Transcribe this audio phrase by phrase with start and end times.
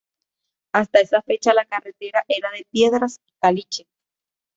[0.73, 3.85] Hasta esa fecha la carretera era de piedras y caliche.